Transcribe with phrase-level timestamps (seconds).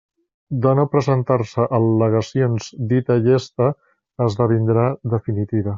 [0.63, 3.71] De no presentar-se al·legacions dita llesta
[4.31, 5.69] esdevindrà definitiva.